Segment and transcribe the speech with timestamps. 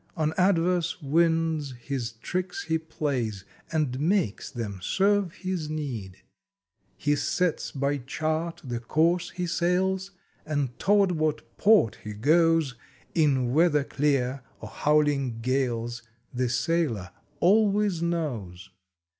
[0.17, 6.23] On adverse winds his tricks he piays, And makes them serve his need!
[6.97, 10.09] He sets by chart the course he sails,
[10.43, 12.73] And toward what Port he gees
[13.13, 16.01] In weather clear, or howling gales,
[16.33, 18.71] The Sailor always knows!